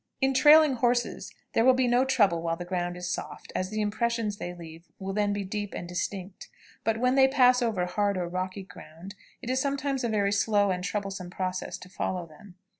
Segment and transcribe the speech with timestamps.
[0.19, 3.81] In trailing horses, there will be no trouble while the ground is soft, as the
[3.81, 6.49] impressions they leave will then be deep and distinct;
[6.83, 10.71] but when they pass over hard or rocky ground, it is sometimes a very slow
[10.71, 12.55] and troublesome process to follow them.